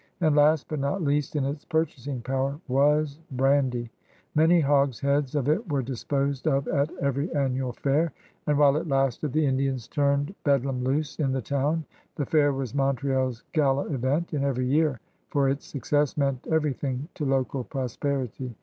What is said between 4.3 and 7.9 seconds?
Many hogsheads of it were disposed of at every annual